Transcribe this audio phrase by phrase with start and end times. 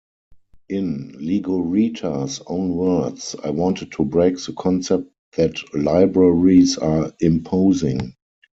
[0.67, 8.15] In Legorreta's own words: I wanted to break the concept that libraries are imposing.